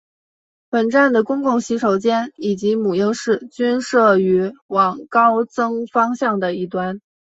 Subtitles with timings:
[0.67, 7.01] 本站的公共洗手间以及母婴室均设于往高增方向的一端。